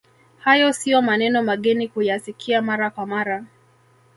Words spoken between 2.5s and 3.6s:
mara kwa mara